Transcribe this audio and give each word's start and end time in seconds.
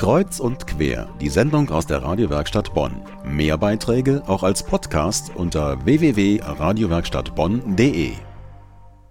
Kreuz 0.00 0.40
und 0.40 0.66
quer, 0.66 1.08
die 1.20 1.28
Sendung 1.28 1.68
aus 1.68 1.86
der 1.86 2.02
Radiowerkstatt 2.02 2.72
Bonn. 2.72 3.02
Mehr 3.22 3.58
Beiträge 3.58 4.22
auch 4.26 4.42
als 4.42 4.62
Podcast 4.62 5.30
unter 5.34 5.84
www.radiowerkstattbonn.de. 5.84 8.12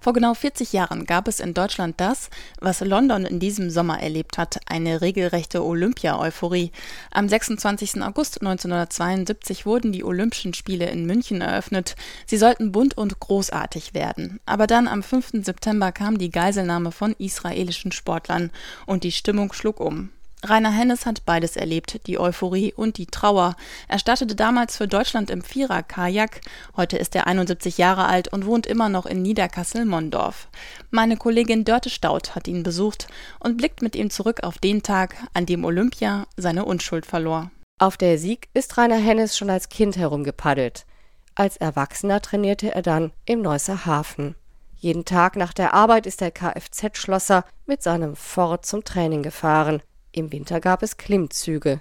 Vor 0.00 0.12
genau 0.12 0.34
40 0.34 0.74
Jahren 0.74 1.06
gab 1.06 1.26
es 1.26 1.40
in 1.40 1.54
Deutschland 1.54 1.98
das, 2.02 2.28
was 2.60 2.80
London 2.80 3.24
in 3.24 3.40
diesem 3.40 3.70
Sommer 3.70 4.02
erlebt 4.02 4.36
hat, 4.36 4.58
eine 4.66 5.00
regelrechte 5.00 5.64
Olympia-Euphorie. 5.64 6.70
Am 7.10 7.30
26. 7.30 8.02
August 8.02 8.42
1972 8.42 9.64
wurden 9.64 9.90
die 9.90 10.04
Olympischen 10.04 10.52
Spiele 10.52 10.90
in 10.90 11.06
München 11.06 11.40
eröffnet. 11.40 11.96
Sie 12.26 12.36
sollten 12.36 12.72
bunt 12.72 12.98
und 12.98 13.20
großartig 13.20 13.94
werden. 13.94 14.38
Aber 14.44 14.66
dann 14.66 14.86
am 14.86 15.02
5. 15.02 15.46
September 15.46 15.92
kam 15.92 16.18
die 16.18 16.30
Geiselnahme 16.30 16.92
von 16.92 17.14
israelischen 17.16 17.90
Sportlern 17.90 18.50
und 18.84 19.02
die 19.02 19.12
Stimmung 19.12 19.54
schlug 19.54 19.80
um. 19.80 20.10
Rainer 20.44 20.70
Hennes 20.70 21.06
hat 21.06 21.24
beides 21.24 21.56
erlebt, 21.56 22.06
die 22.06 22.18
Euphorie 22.18 22.74
und 22.74 22.98
die 22.98 23.06
Trauer. 23.06 23.56
Er 23.88 23.98
startete 23.98 24.34
damals 24.34 24.76
für 24.76 24.86
Deutschland 24.86 25.30
im 25.30 25.42
Vierer-Kajak. 25.42 26.42
Heute 26.76 26.98
ist 26.98 27.16
er 27.16 27.26
71 27.26 27.78
Jahre 27.78 28.04
alt 28.04 28.28
und 28.28 28.44
wohnt 28.44 28.66
immer 28.66 28.90
noch 28.90 29.06
in 29.06 29.22
Niederkassel-Mondorf. 29.22 30.48
Meine 30.90 31.16
Kollegin 31.16 31.64
Dörte 31.64 31.88
Staud 31.88 32.34
hat 32.34 32.46
ihn 32.46 32.62
besucht 32.62 33.08
und 33.40 33.56
blickt 33.56 33.80
mit 33.80 33.96
ihm 33.96 34.10
zurück 34.10 34.42
auf 34.42 34.58
den 34.58 34.82
Tag, 34.82 35.16
an 35.32 35.46
dem 35.46 35.64
Olympia 35.64 36.26
seine 36.36 36.66
Unschuld 36.66 37.06
verlor. 37.06 37.50
Auf 37.78 37.96
der 37.96 38.18
Sieg 38.18 38.48
ist 38.52 38.76
Rainer 38.76 38.98
Hennes 38.98 39.38
schon 39.38 39.48
als 39.48 39.70
Kind 39.70 39.96
herumgepaddelt. 39.96 40.84
Als 41.34 41.56
Erwachsener 41.56 42.20
trainierte 42.20 42.74
er 42.74 42.82
dann 42.82 43.12
im 43.24 43.40
Neusser 43.40 43.86
Hafen. 43.86 44.34
Jeden 44.76 45.06
Tag 45.06 45.36
nach 45.36 45.54
der 45.54 45.72
Arbeit 45.72 46.06
ist 46.06 46.20
der 46.20 46.30
Kfz-Schlosser 46.30 47.46
mit 47.64 47.82
seinem 47.82 48.14
Ford 48.14 48.66
zum 48.66 48.84
Training 48.84 49.22
gefahren. 49.22 49.80
Im 50.16 50.30
Winter 50.30 50.60
gab 50.60 50.84
es 50.84 50.96
Klimmzüge. 50.96 51.80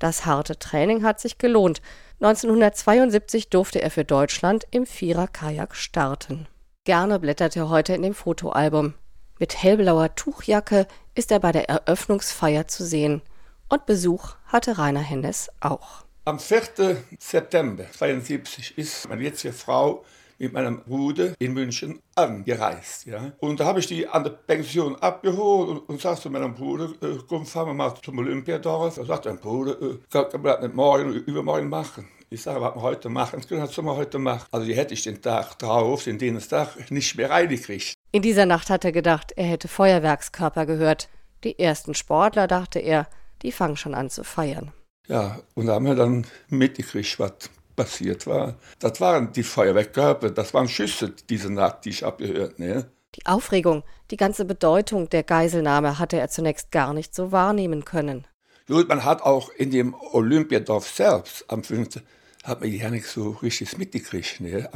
Das 0.00 0.26
harte 0.26 0.58
Training 0.58 1.04
hat 1.04 1.20
sich 1.20 1.38
gelohnt. 1.38 1.80
1972 2.20 3.50
durfte 3.50 3.80
er 3.80 3.92
für 3.92 4.04
Deutschland 4.04 4.66
im 4.72 4.84
Vierer-Kajak 4.84 5.76
starten. 5.76 6.48
Gerne 6.82 7.20
blättert 7.20 7.54
er 7.54 7.68
heute 7.68 7.94
in 7.94 8.02
dem 8.02 8.14
Fotoalbum. 8.14 8.94
Mit 9.38 9.62
hellblauer 9.62 10.16
Tuchjacke 10.16 10.88
ist 11.14 11.30
er 11.30 11.38
bei 11.38 11.52
der 11.52 11.68
Eröffnungsfeier 11.68 12.66
zu 12.66 12.84
sehen. 12.84 13.22
Und 13.68 13.86
Besuch 13.86 14.34
hatte 14.46 14.78
Rainer 14.78 14.98
Hennes 14.98 15.48
auch. 15.60 16.04
Am 16.24 16.40
4. 16.40 16.96
September 17.20 17.84
1972 17.84 18.76
ist 18.76 19.08
meine 19.08 19.22
jetzige 19.22 19.52
Frau 19.52 20.04
mit 20.38 20.52
meinem 20.52 20.82
Bruder 20.82 21.34
in 21.38 21.52
München 21.52 22.00
angereist. 22.14 23.06
Ja. 23.06 23.32
Und 23.38 23.60
da 23.60 23.66
habe 23.66 23.80
ich 23.80 23.86
die 23.86 24.06
an 24.06 24.24
der 24.24 24.30
Pension 24.30 24.96
abgeholt 24.96 25.68
und, 25.68 25.78
und 25.88 26.00
sagte 26.00 26.22
zu 26.22 26.30
meinem 26.30 26.54
Bruder, 26.54 26.90
äh, 27.02 27.18
komm, 27.28 27.44
fahren 27.44 27.68
wir 27.68 27.74
mal 27.74 27.94
zum 28.02 28.18
Olympiadorf. 28.18 28.96
Da 28.96 29.04
sagt 29.04 29.26
mein 29.26 29.38
Bruder, 29.38 29.72
äh, 29.80 29.98
kann 30.10 30.28
man 30.32 30.42
das 30.42 30.62
nicht 30.62 30.74
morgen 30.74 31.10
oder 31.10 31.26
übermorgen 31.26 31.68
machen? 31.68 32.08
Ich 32.30 32.42
sage, 32.42 32.60
was 32.60 32.74
wir 32.74 32.82
heute 32.82 33.08
machen 33.08 33.40
können, 33.46 33.62
das 33.62 33.76
wir 33.76 33.96
heute 33.96 34.18
machen. 34.18 34.46
Also 34.50 34.66
die 34.66 34.74
hätte 34.74 34.92
ich 34.92 35.02
den 35.02 35.22
Tag 35.22 35.58
drauf, 35.58 36.04
den 36.04 36.18
Dienstag, 36.18 36.90
nicht 36.90 37.16
mehr 37.16 37.30
reingekriegt. 37.30 37.94
In 38.12 38.22
dieser 38.22 38.44
Nacht 38.44 38.68
hat 38.68 38.84
er 38.84 38.92
gedacht, 38.92 39.32
er 39.36 39.46
hätte 39.46 39.66
Feuerwerkskörper 39.68 40.66
gehört. 40.66 41.08
Die 41.44 41.58
ersten 41.58 41.94
Sportler, 41.94 42.46
dachte 42.46 42.80
er, 42.80 43.08
die 43.42 43.52
fangen 43.52 43.76
schon 43.76 43.94
an 43.94 44.10
zu 44.10 44.24
feiern. 44.24 44.72
Ja, 45.06 45.38
und 45.54 45.66
da 45.66 45.74
haben 45.74 45.86
wir 45.86 45.94
dann 45.94 46.26
mitgekriegt, 46.50 47.18
was 47.18 47.50
passiert 47.78 48.26
war. 48.26 48.56
Das 48.80 49.00
waren 49.00 49.32
die 49.32 49.44
Feuerwerkkörper, 49.44 50.30
das 50.30 50.52
waren 50.52 50.68
Schüsse 50.68 51.14
diese 51.30 51.50
Nacht, 51.50 51.84
die 51.84 51.90
ich 51.90 52.04
abgehört. 52.04 52.58
Ne? 52.58 52.90
Die 53.14 53.24
Aufregung, 53.24 53.84
die 54.10 54.16
ganze 54.16 54.44
Bedeutung 54.44 55.08
der 55.08 55.22
Geiselnahme 55.22 55.98
hatte 55.98 56.18
er 56.18 56.28
zunächst 56.28 56.70
gar 56.72 56.92
nicht 56.92 57.14
so 57.14 57.32
wahrnehmen 57.32 57.84
können. 57.84 58.26
Gut, 58.66 58.88
man 58.88 59.04
hat 59.04 59.22
auch 59.22 59.48
in 59.50 59.70
dem 59.70 59.94
Olympiadorf 60.12 60.88
selbst 60.88 61.44
am 61.48 61.62
5. 61.62 62.02
hat 62.44 62.60
man 62.60 62.70
ja 62.70 62.90
nicht 62.90 63.06
so 63.06 63.30
richtig 63.42 63.78
mitgekriegt. 63.78 64.40
Ne? 64.40 64.68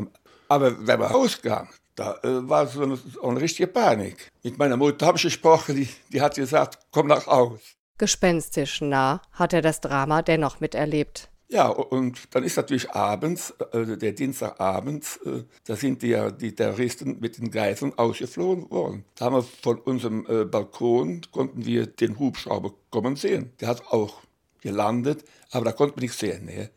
Aber 0.48 0.86
wenn 0.86 1.00
man 1.00 1.12
rauskam, 1.12 1.68
da 1.96 2.18
äh, 2.22 2.48
war 2.48 2.66
so 2.68 2.82
eine, 2.82 2.96
so 2.96 3.22
eine, 3.22 3.40
richtige 3.40 3.66
Panik. 3.66 4.30
Mit 4.42 4.58
meiner 4.58 4.76
Mutter 4.76 5.06
habe 5.06 5.18
ich 5.18 5.24
gesprochen, 5.24 5.76
die, 5.76 5.88
die 6.10 6.22
hat 6.22 6.36
gesagt, 6.36 6.78
komm 6.90 7.08
nach 7.08 7.26
Haus. 7.26 7.60
Gespenstisch 7.98 8.80
nah 8.80 9.20
hat 9.32 9.52
er 9.52 9.60
das 9.60 9.80
Drama 9.80 10.22
dennoch 10.22 10.60
miterlebt. 10.60 11.31
Ja, 11.52 11.68
und 11.68 12.34
dann 12.34 12.44
ist 12.44 12.56
natürlich 12.56 12.90
abends, 12.92 13.50
äh, 13.72 13.98
der 13.98 14.12
Dienstagabend, 14.12 15.20
äh, 15.26 15.44
da 15.66 15.76
sind 15.76 16.02
die, 16.02 16.18
die 16.40 16.54
Terroristen 16.54 17.20
mit 17.20 17.36
den 17.36 17.50
Geiseln 17.50 17.92
ausgeflogen 17.98 18.70
worden. 18.70 19.04
Da 19.16 19.26
haben 19.26 19.36
wir 19.36 19.42
von 19.42 19.78
unserem 19.78 20.26
Balkon, 20.50 21.20
konnten 21.30 21.66
wir 21.66 21.86
den 21.86 22.18
Hubschrauber 22.18 22.72
kommen 22.90 23.16
sehen. 23.16 23.52
Der 23.60 23.68
hat 23.68 23.86
auch 23.88 24.22
gelandet, 24.62 25.24
aber 25.50 25.66
da 25.66 25.72
konnten 25.72 25.96
wir 25.96 26.02
nicht 26.02 26.18
sehen. 26.18 26.46
Ne? 26.46 26.70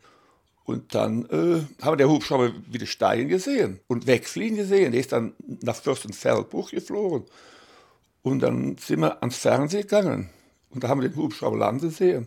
Und 0.66 0.94
dann 0.94 1.24
äh, 1.26 1.62
haben 1.82 1.92
wir 1.92 1.96
den 1.96 2.10
Hubschrauber 2.10 2.52
wieder 2.66 2.86
steigen 2.86 3.28
gesehen 3.28 3.80
und 3.86 4.06
wegfliegen 4.06 4.58
gesehen. 4.58 4.92
Der 4.92 5.00
ist 5.00 5.12
dann 5.12 5.32
nach 5.62 5.76
Fürstenfeldbruch 5.76 6.70
geflogen. 6.70 7.24
Und 8.22 8.40
dann 8.40 8.76
sind 8.76 9.00
wir 9.00 9.22
ans 9.22 9.36
Fernsehen 9.36 9.82
gegangen 9.82 10.28
und 10.70 10.84
da 10.84 10.88
haben 10.88 11.00
wir 11.00 11.08
den 11.08 11.16
Hubschrauber 11.16 11.56
landen 11.56 11.90
sehen. 11.90 12.26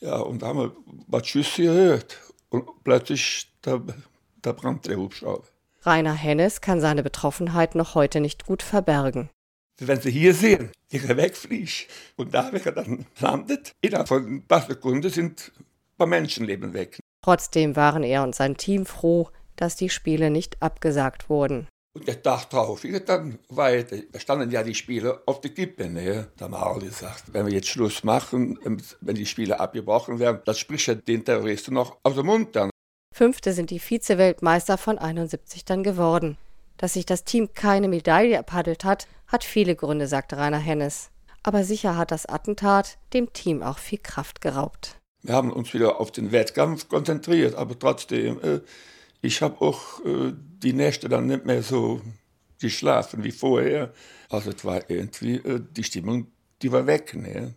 Ja, 0.00 0.16
und 0.16 0.42
da 0.42 0.48
haben 0.48 0.58
wir 0.58 0.76
was 1.06 1.26
Schüsse 1.26 1.62
gehört. 1.62 2.18
Und 2.48 2.68
plötzlich, 2.84 3.50
da, 3.62 3.80
da 4.42 4.52
brannte 4.52 4.90
der 4.90 4.98
Hubschrauber. 4.98 5.44
Rainer 5.82 6.14
Hennes 6.14 6.60
kann 6.60 6.80
seine 6.80 7.02
Betroffenheit 7.02 7.74
noch 7.74 7.94
heute 7.94 8.20
nicht 8.20 8.46
gut 8.46 8.62
verbergen. 8.62 9.30
Wenn 9.78 10.00
Sie 10.00 10.10
hier 10.10 10.34
sehen, 10.34 10.72
er 10.90 11.16
wegfliegt 11.16 11.88
und 12.16 12.34
da, 12.34 12.50
er 12.50 12.72
dann 12.72 13.06
landet, 13.18 13.72
innerhalb 13.80 14.08
von 14.08 14.26
ein 14.26 14.46
paar 14.46 14.60
Sekunden 14.60 15.08
sind 15.08 15.52
ein 15.58 15.64
paar 15.96 16.06
Menschenleben 16.06 16.74
weg. 16.74 16.98
Trotzdem 17.22 17.76
waren 17.76 18.02
er 18.02 18.22
und 18.22 18.34
sein 18.34 18.58
Team 18.58 18.84
froh, 18.84 19.30
dass 19.56 19.76
die 19.76 19.88
Spiele 19.88 20.30
nicht 20.30 20.60
abgesagt 20.60 21.30
wurden. 21.30 21.66
Und 21.92 22.06
der 22.06 22.22
Tag 22.22 22.48
drauf 22.50 22.82
ging 22.82 23.04
dann 23.04 23.38
weiter. 23.48 23.96
Da 24.12 24.20
standen 24.20 24.50
ja 24.50 24.62
die 24.62 24.74
Spiele 24.74 25.22
auf 25.26 25.40
der 25.40 25.50
Kippe. 25.50 25.88
Ne? 25.90 26.28
Da 26.36 26.44
haben 26.44 26.52
wir 26.52 26.64
alle 26.64 26.86
gesagt, 26.86 27.24
wenn 27.32 27.46
wir 27.46 27.52
jetzt 27.52 27.66
Schluss 27.66 28.04
machen, 28.04 28.58
ähm, 28.64 28.78
wenn 29.00 29.16
die 29.16 29.26
Spiele 29.26 29.58
abgebrochen 29.58 30.20
werden, 30.20 30.40
das 30.44 30.58
spricht 30.58 30.86
ja 30.86 30.94
den 30.94 31.24
Terroristen 31.24 31.74
noch 31.74 31.98
aus 32.04 32.14
dem 32.14 32.26
Mund 32.26 32.54
dann. 32.54 32.70
Fünfte 33.12 33.52
sind 33.52 33.70
die 33.70 33.80
Vize-Weltmeister 33.80 34.78
von 34.78 34.98
71 34.98 35.64
dann 35.64 35.82
geworden. 35.82 36.36
Dass 36.76 36.92
sich 36.92 37.06
das 37.06 37.24
Team 37.24 37.52
keine 37.54 37.88
Medaille 37.88 38.36
erpaddelt 38.36 38.84
hat, 38.84 39.08
hat 39.26 39.42
viele 39.42 39.74
Gründe, 39.74 40.06
sagt 40.06 40.32
Rainer 40.32 40.58
Hennes. 40.58 41.10
Aber 41.42 41.64
sicher 41.64 41.96
hat 41.96 42.12
das 42.12 42.24
Attentat 42.26 42.98
dem 43.12 43.32
Team 43.32 43.62
auch 43.62 43.78
viel 43.78 43.98
Kraft 43.98 44.40
geraubt. 44.40 44.96
Wir 45.22 45.34
haben 45.34 45.52
uns 45.52 45.74
wieder 45.74 46.00
auf 46.00 46.12
den 46.12 46.30
Wettkampf 46.32 46.88
konzentriert, 46.88 47.56
aber 47.56 47.78
trotzdem 47.78 48.40
äh, 48.42 48.60
ich 49.22 49.42
habe 49.42 49.60
auch 49.60 50.04
äh, 50.04 50.32
die 50.34 50.72
Nächte 50.72 51.08
dann 51.08 51.26
nicht 51.26 51.44
mehr 51.44 51.62
so 51.62 52.00
geschlafen 52.60 53.24
wie 53.24 53.32
vorher. 53.32 53.92
Also 54.28 54.50
es 54.50 54.64
war 54.64 54.88
irgendwie, 54.88 55.36
äh, 55.36 55.60
die 55.76 55.84
Stimmung, 55.84 56.28
die 56.62 56.72
war 56.72 56.86
weg. 56.86 57.14
Ne? 57.14 57.54